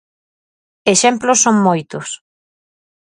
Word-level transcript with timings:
Exemplos 0.93 1.39
son 1.45 1.55
moitos. 1.67 2.07